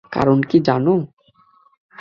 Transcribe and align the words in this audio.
কারন 0.11 0.39
কি 0.49 0.57
জানো? 0.67 0.95